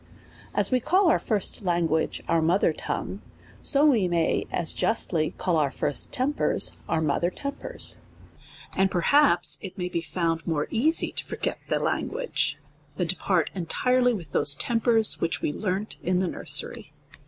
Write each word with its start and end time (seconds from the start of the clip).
As 0.55 0.71
we 0.71 0.79
call 0.79 1.09
our 1.11 1.19
first 1.19 1.61
language 1.61 2.23
our 2.27 2.41
mother 2.41 2.73
tongue, 2.73 3.21
so 3.61 3.85
we 3.85 4.07
may 4.07 4.47
as 4.51 4.73
justly 4.73 5.35
call 5.37 5.59
out 5.59 5.75
first 5.75 6.11
tempers 6.11 6.75
our 6.89 7.01
motiicr 7.01 7.35
tem 7.35 7.51
pers; 7.51 7.97
and 8.75 8.89
perhaps 8.89 9.59
it 9.61 9.77
may 9.77 9.89
be 9.89 10.01
found 10.01 10.47
more 10.47 10.67
easy 10.71 11.11
to 11.11 11.23
for 11.25 11.35
get 11.35 11.59
the 11.69 11.77
language, 11.77 12.57
than 12.97 13.09
to 13.09 13.15
part 13.15 13.51
entirely 13.53 14.11
with 14.15 14.31
those 14.31 14.55
tem 14.55 14.79
pers 14.79 15.21
which 15.21 15.43
we 15.43 15.53
learnt 15.53 15.97
in 16.01 16.17
the 16.17 16.27
nursery. 16.27 16.91